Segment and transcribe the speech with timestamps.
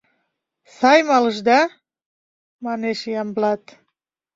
[0.77, 1.59] Сай мал ышда?—
[2.65, 3.63] манеш Ямблат.